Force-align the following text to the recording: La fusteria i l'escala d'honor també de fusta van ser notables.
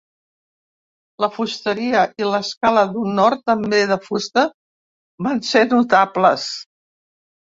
La 1.23 1.27
fusteria 1.35 1.99
i 2.23 2.29
l'escala 2.29 2.85
d'honor 2.95 3.35
també 3.51 3.81
de 3.91 3.97
fusta 4.07 4.45
van 5.27 5.43
ser 5.51 5.61
notables. 5.77 6.47